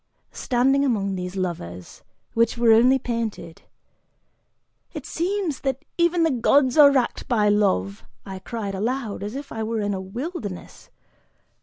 [0.33, 2.01] Standing among these lovers,
[2.33, 3.61] which were only painted,
[4.93, 9.51] "It seems that even the gods are wracked by love," I cried aloud, as if
[9.51, 10.89] I were in a wilderness.